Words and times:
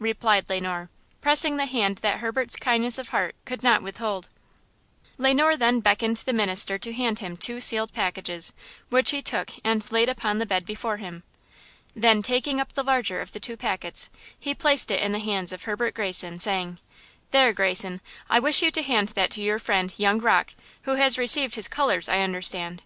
replied 0.00 0.44
Le 0.50 0.60
Noir, 0.60 0.90
pressing 1.22 1.56
the 1.56 1.64
hand 1.64 1.96
that 2.02 2.18
Herbert's 2.18 2.56
kindness 2.56 2.98
of 2.98 3.08
heart 3.08 3.34
could 3.46 3.62
not 3.62 3.82
withhold. 3.82 4.28
Le 5.16 5.32
Noir 5.32 5.56
then 5.56 5.80
beckoned 5.80 6.18
the 6.18 6.34
minister 6.34 6.76
to 6.76 6.92
hand 6.92 7.20
him 7.20 7.38
two 7.38 7.58
sealed 7.58 7.94
packets, 7.94 8.52
which 8.90 9.12
he 9.12 9.22
took 9.22 9.48
and 9.64 9.90
laid 9.90 10.10
upon 10.10 10.36
the 10.36 10.44
bed 10.44 10.66
before 10.66 10.98
him. 10.98 11.22
Then 11.96 12.20
taking 12.20 12.60
up 12.60 12.72
the 12.72 12.82
larger 12.84 13.22
of 13.22 13.32
the 13.32 13.40
two 13.40 13.56
packets, 13.56 14.10
he 14.38 14.52
placed 14.54 14.90
it 14.90 15.00
in 15.00 15.12
the 15.12 15.18
hands 15.20 15.52
of 15.54 15.62
Herbert 15.62 15.94
Greyson, 15.94 16.38
saying: 16.38 16.78
"There, 17.30 17.54
Greyson, 17.54 18.02
I 18.28 18.40
wish 18.40 18.60
you 18.62 18.70
to 18.72 18.82
hand 18.82 19.08
that 19.16 19.30
to 19.30 19.42
your 19.42 19.58
friend, 19.58 19.94
young 19.96 20.18
Rocke, 20.18 20.54
who 20.82 20.96
has 20.96 21.16
received 21.16 21.54
his 21.54 21.66
colors, 21.66 22.10
I 22.10 22.20
understand?" 22.20 22.82